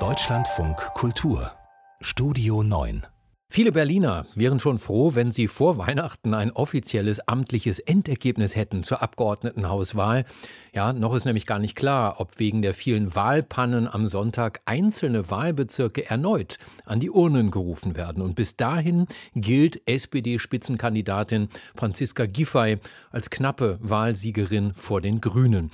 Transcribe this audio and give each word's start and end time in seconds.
Deutschlandfunk 0.00 0.76
Kultur 0.94 1.52
Studio 2.00 2.64
9 2.64 3.06
Viele 3.48 3.70
Berliner 3.70 4.26
wären 4.34 4.58
schon 4.58 4.80
froh, 4.80 5.14
wenn 5.14 5.30
sie 5.30 5.46
vor 5.46 5.78
Weihnachten 5.78 6.34
ein 6.34 6.50
offizielles 6.50 7.28
amtliches 7.28 7.78
Endergebnis 7.78 8.56
hätten 8.56 8.82
zur 8.82 9.00
Abgeordnetenhauswahl. 9.00 10.24
Ja, 10.74 10.92
noch 10.92 11.14
ist 11.14 11.24
nämlich 11.24 11.46
gar 11.46 11.60
nicht 11.60 11.76
klar, 11.76 12.16
ob 12.18 12.40
wegen 12.40 12.62
der 12.62 12.74
vielen 12.74 13.14
Wahlpannen 13.14 13.86
am 13.86 14.08
Sonntag 14.08 14.60
einzelne 14.64 15.30
Wahlbezirke 15.30 16.10
erneut 16.10 16.58
an 16.84 16.98
die 16.98 17.10
Urnen 17.10 17.52
gerufen 17.52 17.94
werden. 17.94 18.24
Und 18.24 18.34
bis 18.34 18.56
dahin 18.56 19.06
gilt 19.36 19.86
SPD-Spitzenkandidatin 19.86 21.48
Franziska 21.76 22.26
Giffey 22.26 22.78
als 23.12 23.30
knappe 23.30 23.78
Wahlsiegerin 23.80 24.74
vor 24.74 25.00
den 25.00 25.20
Grünen 25.20 25.70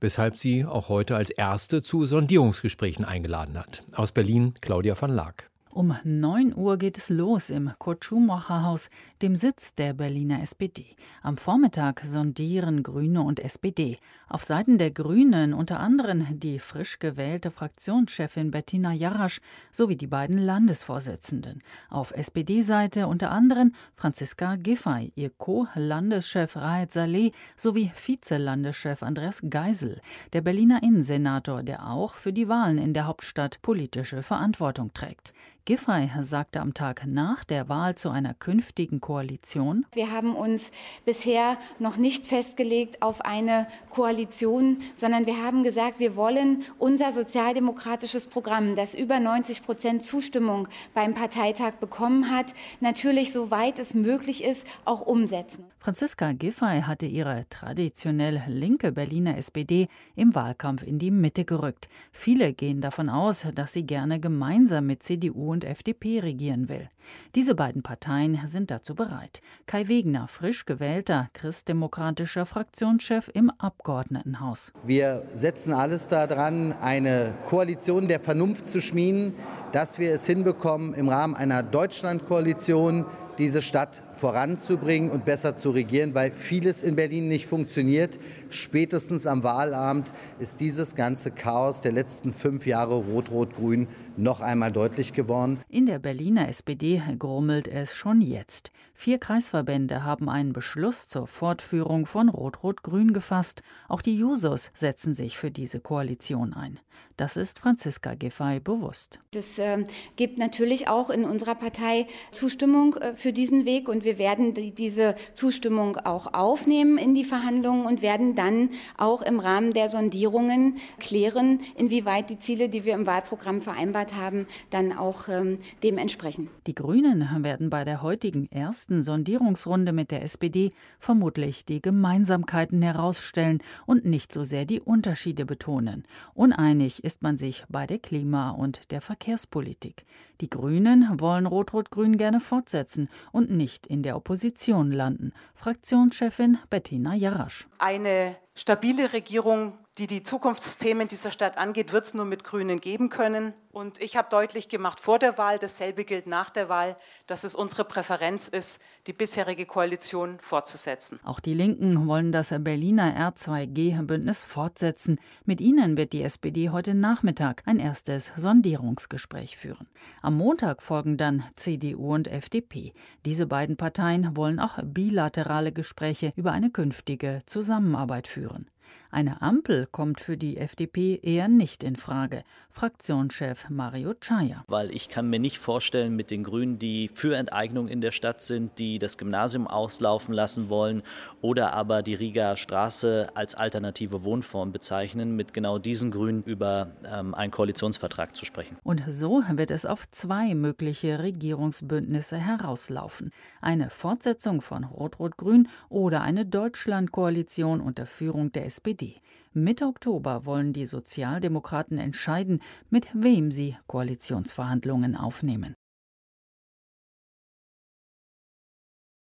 weshalb 0.00 0.38
sie 0.38 0.64
auch 0.64 0.88
heute 0.88 1.16
als 1.16 1.30
erste 1.30 1.82
zu 1.82 2.04
Sondierungsgesprächen 2.04 3.04
eingeladen 3.04 3.58
hat. 3.58 3.84
Aus 3.92 4.12
Berlin 4.12 4.54
Claudia 4.60 5.00
van 5.00 5.10
Laak. 5.10 5.50
Um 5.76 5.94
9 6.04 6.56
Uhr 6.56 6.78
geht 6.78 6.96
es 6.96 7.10
los 7.10 7.50
im 7.50 7.70
Kurt-Schumacher-Haus, 7.78 8.88
dem 9.20 9.36
Sitz 9.36 9.74
der 9.74 9.92
Berliner 9.92 10.40
SPD. 10.40 10.96
Am 11.20 11.36
Vormittag 11.36 12.00
sondieren 12.02 12.82
Grüne 12.82 13.20
und 13.20 13.40
SPD. 13.40 13.98
Auf 14.26 14.42
Seiten 14.42 14.78
der 14.78 14.90
Grünen 14.90 15.52
unter 15.52 15.78
anderem 15.78 16.26
die 16.40 16.60
frisch 16.60 16.98
gewählte 16.98 17.50
Fraktionschefin 17.50 18.50
Bettina 18.50 18.94
Jarasch 18.94 19.42
sowie 19.70 19.96
die 19.96 20.06
beiden 20.06 20.38
Landesvorsitzenden. 20.38 21.60
Auf 21.90 22.10
SPD-Seite 22.12 23.06
unter 23.06 23.30
anderem 23.30 23.72
Franziska 23.96 24.56
Giffey, 24.56 25.12
ihr 25.14 25.28
Co-Landeschef 25.28 26.56
Raed 26.56 26.90
Saleh 26.90 27.32
sowie 27.54 27.92
Vizelandeschef 27.94 29.02
Andreas 29.02 29.42
Geisel, 29.50 30.00
der 30.32 30.40
Berliner 30.40 30.82
Innensenator, 30.82 31.62
der 31.62 31.86
auch 31.86 32.14
für 32.14 32.32
die 32.32 32.48
Wahlen 32.48 32.78
in 32.78 32.94
der 32.94 33.06
Hauptstadt 33.06 33.60
politische 33.60 34.22
Verantwortung 34.22 34.94
trägt. 34.94 35.34
Giffey 35.66 36.08
sagte 36.20 36.60
am 36.60 36.74
Tag 36.74 37.08
nach 37.08 37.42
der 37.42 37.68
Wahl 37.68 37.96
zu 37.96 38.08
einer 38.10 38.34
künftigen 38.34 39.00
Koalition. 39.00 39.84
Wir 39.94 40.12
haben 40.12 40.36
uns 40.36 40.70
bisher 41.04 41.58
noch 41.80 41.96
nicht 41.96 42.24
festgelegt 42.24 43.02
auf 43.02 43.20
eine 43.20 43.66
Koalition, 43.90 44.78
sondern 44.94 45.26
wir 45.26 45.42
haben 45.42 45.64
gesagt, 45.64 45.98
wir 45.98 46.14
wollen 46.14 46.62
unser 46.78 47.12
sozialdemokratisches 47.12 48.28
Programm, 48.28 48.76
das 48.76 48.94
über 48.94 49.18
90 49.18 49.64
Prozent 49.64 50.04
Zustimmung 50.04 50.68
beim 50.94 51.14
Parteitag 51.14 51.72
bekommen 51.80 52.30
hat, 52.30 52.54
natürlich 52.78 53.32
soweit 53.32 53.80
es 53.80 53.92
möglich 53.92 54.44
ist, 54.44 54.68
auch 54.84 55.00
umsetzen. 55.00 55.64
Franziska 55.80 56.32
Giffey 56.32 56.82
hatte 56.82 57.06
ihre 57.06 57.42
traditionell 57.50 58.42
linke 58.46 58.92
Berliner 58.92 59.36
SPD 59.36 59.88
im 60.14 60.32
Wahlkampf 60.36 60.84
in 60.84 61.00
die 61.00 61.10
Mitte 61.10 61.44
gerückt. 61.44 61.88
Viele 62.12 62.52
gehen 62.52 62.80
davon 62.80 63.08
aus, 63.08 63.46
dass 63.54 63.72
sie 63.72 63.84
gerne 63.84 64.20
gemeinsam 64.20 64.86
mit 64.86 65.02
CDU 65.02 65.55
und 65.56 65.64
FDP 65.64 66.20
regieren 66.20 66.68
will. 66.68 66.88
Diese 67.34 67.54
beiden 67.54 67.82
Parteien 67.82 68.38
sind 68.46 68.70
dazu 68.70 68.94
bereit. 68.94 69.40
Kai 69.64 69.88
Wegner, 69.88 70.28
frisch 70.28 70.66
gewählter 70.66 71.30
christdemokratischer 71.32 72.44
Fraktionschef 72.44 73.30
im 73.32 73.50
Abgeordnetenhaus. 73.56 74.72
Wir 74.84 75.22
setzen 75.34 75.72
alles 75.72 76.08
daran, 76.08 76.74
eine 76.82 77.34
Koalition 77.48 78.06
der 78.06 78.20
Vernunft 78.20 78.68
zu 78.68 78.82
schmieden, 78.82 79.32
dass 79.72 79.98
wir 79.98 80.12
es 80.12 80.26
hinbekommen, 80.26 80.92
im 80.92 81.08
Rahmen 81.08 81.34
einer 81.34 81.62
Deutschlandkoalition 81.62 83.06
diese 83.38 83.62
Stadt 83.62 84.02
voranzubringen 84.12 85.10
und 85.10 85.24
besser 85.24 85.56
zu 85.56 85.70
regieren, 85.70 86.14
weil 86.14 86.32
vieles 86.32 86.82
in 86.82 86.96
Berlin 86.96 87.28
nicht 87.28 87.46
funktioniert. 87.46 88.18
Spätestens 88.48 89.26
am 89.26 89.42
Wahlabend 89.42 90.10
ist 90.38 90.60
dieses 90.60 90.94
ganze 90.94 91.30
Chaos 91.30 91.82
der 91.82 91.92
letzten 91.92 92.32
fünf 92.32 92.66
Jahre 92.66 92.94
Rot-Rot-Grün 92.96 93.88
noch 94.16 94.40
einmal 94.40 94.72
deutlich 94.72 95.12
geworden. 95.12 95.60
In 95.68 95.86
der 95.86 95.98
Berliner 95.98 96.48
SPD 96.48 97.02
grummelt 97.18 97.68
es 97.68 97.94
schon 97.94 98.20
jetzt. 98.20 98.70
Vier 98.94 99.18
Kreisverbände 99.18 100.04
haben 100.04 100.30
einen 100.30 100.54
Beschluss 100.54 101.06
zur 101.06 101.26
Fortführung 101.26 102.06
von 102.06 102.30
Rot-Rot-Grün 102.30 103.12
gefasst. 103.12 103.62
Auch 103.88 104.00
die 104.00 104.16
Jusos 104.16 104.70
setzen 104.72 105.12
sich 105.12 105.36
für 105.36 105.50
diese 105.50 105.80
Koalition 105.80 106.54
ein. 106.54 106.80
Das 107.16 107.36
ist 107.36 107.58
Franziska 107.58 108.14
Giffey 108.14 108.60
bewusst. 108.60 109.20
Es 109.34 109.58
äh, 109.58 109.84
gibt 110.16 110.38
natürlich 110.38 110.88
auch 110.88 111.08
in 111.08 111.24
unserer 111.24 111.54
Partei 111.54 112.06
Zustimmung 112.30 112.94
äh, 112.96 113.14
für 113.14 113.25
diesen 113.32 113.64
Weg 113.64 113.88
und 113.88 114.04
wir 114.04 114.18
werden 114.18 114.54
die, 114.54 114.72
diese 114.72 115.14
Zustimmung 115.34 115.96
auch 115.96 116.34
aufnehmen 116.34 116.98
in 116.98 117.14
die 117.14 117.24
Verhandlungen 117.24 117.86
und 117.86 118.02
werden 118.02 118.34
dann 118.34 118.70
auch 118.96 119.22
im 119.22 119.40
Rahmen 119.40 119.72
der 119.72 119.88
Sondierungen 119.88 120.76
klären, 120.98 121.60
inwieweit 121.76 122.30
die 122.30 122.38
Ziele, 122.38 122.68
die 122.68 122.84
wir 122.84 122.94
im 122.94 123.06
Wahlprogramm 123.06 123.60
vereinbart 123.60 124.14
haben, 124.14 124.46
dann 124.70 124.92
auch 124.92 125.28
ähm, 125.28 125.58
dem 125.82 125.98
entsprechen. 125.98 126.48
Die 126.66 126.74
Grünen 126.74 127.28
werden 127.42 127.70
bei 127.70 127.84
der 127.84 128.02
heutigen 128.02 128.50
ersten 128.50 129.02
Sondierungsrunde 129.02 129.92
mit 129.92 130.10
der 130.10 130.22
SPD 130.22 130.70
vermutlich 130.98 131.64
die 131.64 131.80
Gemeinsamkeiten 131.80 132.82
herausstellen 132.82 133.62
und 133.86 134.04
nicht 134.04 134.32
so 134.32 134.44
sehr 134.44 134.64
die 134.64 134.80
Unterschiede 134.80 135.44
betonen. 135.46 136.04
Uneinig 136.34 137.04
ist 137.04 137.22
man 137.22 137.36
sich 137.36 137.64
bei 137.68 137.86
der 137.86 137.98
Klima- 137.98 138.50
und 138.50 138.90
der 138.90 139.00
Verkehrspolitik. 139.00 140.04
Die 140.40 140.50
Grünen 140.50 141.08
wollen 141.18 141.46
Rot-Rot-Grün 141.46 142.18
gerne 142.18 142.40
fortsetzen 142.40 143.08
und 143.32 143.50
nicht 143.50 143.86
in 143.86 144.02
der 144.02 144.16
Opposition 144.16 144.92
landen. 144.92 145.32
Fraktionschefin 145.54 146.58
Bettina 146.70 147.14
Jarasch. 147.14 147.66
Eine 147.78 148.36
stabile 148.56 149.12
Regierung 149.12 149.78
die 149.98 150.06
die 150.06 150.22
Zukunftsthemen 150.22 151.08
dieser 151.08 151.30
Stadt 151.30 151.56
angeht, 151.56 151.92
wird 151.92 152.04
es 152.04 152.12
nur 152.12 152.26
mit 152.26 152.44
Grünen 152.44 152.80
geben 152.80 153.08
können. 153.08 153.54
Und 153.72 154.00
ich 154.00 154.16
habe 154.16 154.28
deutlich 154.30 154.68
gemacht 154.68 155.00
vor 155.00 155.18
der 155.18 155.38
Wahl, 155.38 155.58
dasselbe 155.58 156.04
gilt 156.04 156.26
nach 156.26 156.50
der 156.50 156.68
Wahl, 156.68 156.96
dass 157.26 157.44
es 157.44 157.54
unsere 157.54 157.84
Präferenz 157.84 158.48
ist, 158.48 158.80
die 159.06 159.12
bisherige 159.12 159.64
Koalition 159.66 160.38
fortzusetzen. 160.38 161.18
Auch 161.24 161.40
die 161.40 161.54
Linken 161.54 162.06
wollen 162.06 162.32
das 162.32 162.54
Berliner 162.58 163.32
R2G-Bündnis 163.32 164.42
fortsetzen. 164.42 165.18
Mit 165.44 165.60
ihnen 165.60 165.96
wird 165.96 166.12
die 166.12 166.22
SPD 166.22 166.70
heute 166.70 166.94
Nachmittag 166.94 167.62
ein 167.66 167.78
erstes 167.78 168.32
Sondierungsgespräch 168.36 169.56
führen. 169.56 169.88
Am 170.22 170.36
Montag 170.36 170.82
folgen 170.82 171.16
dann 171.16 171.44
CDU 171.54 172.14
und 172.14 172.28
FDP. 172.28 172.92
Diese 173.24 173.46
beiden 173.46 173.76
Parteien 173.76 174.36
wollen 174.36 174.58
auch 174.58 174.78
bilaterale 174.82 175.72
Gespräche 175.72 176.32
über 176.36 176.52
eine 176.52 176.70
künftige 176.70 177.40
Zusammenarbeit 177.46 178.26
führen 178.26 178.45
führen. 178.46 178.70
Eine 179.10 179.40
Ampel 179.40 179.86
kommt 179.90 180.20
für 180.20 180.36
die 180.36 180.56
FDP 180.58 181.18
eher 181.22 181.48
nicht 181.48 181.82
in 181.82 181.96
Frage. 181.96 182.42
Fraktionschef 182.70 183.70
Mario 183.70 184.12
Chaya. 184.20 184.62
Weil 184.68 184.94
ich 184.94 185.08
kann 185.08 185.30
mir 185.30 185.38
nicht 185.38 185.58
vorstellen, 185.58 186.14
mit 186.14 186.30
den 186.30 186.44
Grünen, 186.44 186.78
die 186.78 187.08
für 187.14 187.34
Enteignung 187.34 187.88
in 187.88 188.02
der 188.02 188.10
Stadt 188.10 188.42
sind, 188.42 188.78
die 188.78 188.98
das 188.98 189.16
Gymnasium 189.16 189.66
auslaufen 189.66 190.34
lassen 190.34 190.68
wollen 190.68 191.02
oder 191.40 191.72
aber 191.72 192.02
die 192.02 192.12
Rieger 192.12 192.56
Straße 192.56 193.28
als 193.34 193.54
alternative 193.54 194.24
Wohnform 194.24 194.72
bezeichnen, 194.72 195.36
mit 195.36 195.54
genau 195.54 195.78
diesen 195.78 196.10
Grünen 196.10 196.42
über 196.42 196.88
ähm, 197.04 197.34
einen 197.34 197.50
Koalitionsvertrag 197.50 198.36
zu 198.36 198.44
sprechen. 198.44 198.76
Und 198.82 199.02
so 199.08 199.42
wird 199.48 199.70
es 199.70 199.86
auf 199.86 200.10
zwei 200.10 200.54
mögliche 200.54 201.20
Regierungsbündnisse 201.20 202.36
herauslaufen. 202.36 203.30
Eine 203.62 203.88
Fortsetzung 203.88 204.60
von 204.60 204.84
Rot-Rot-Grün 204.84 205.68
oder 205.88 206.20
eine 206.20 206.44
Deutschlandkoalition 206.44 207.80
unter 207.80 208.04
Führung 208.04 208.52
der 208.52 208.66
SPD. 208.76 209.22
Mitte 209.54 209.86
Oktober 209.86 210.44
wollen 210.44 210.74
die 210.74 210.84
Sozialdemokraten 210.84 211.96
entscheiden, 211.96 212.60
mit 212.90 213.08
wem 213.14 213.50
sie 213.50 213.76
Koalitionsverhandlungen 213.86 215.16
aufnehmen. 215.16 215.74